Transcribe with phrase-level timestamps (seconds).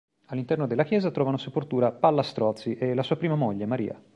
[0.29, 4.01] All'interno della chiesa trovavano sepoltura Palla Strozzi e la sua prima moglie, Maria.